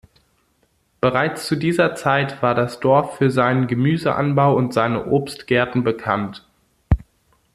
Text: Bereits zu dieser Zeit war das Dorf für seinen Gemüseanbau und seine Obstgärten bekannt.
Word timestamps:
Bereits 0.99 1.45
zu 1.45 1.55
dieser 1.55 1.93
Zeit 1.93 2.41
war 2.41 2.55
das 2.55 2.79
Dorf 2.79 3.17
für 3.17 3.29
seinen 3.29 3.67
Gemüseanbau 3.67 4.55
und 4.55 4.73
seine 4.73 5.05
Obstgärten 5.11 5.83
bekannt. 5.83 6.43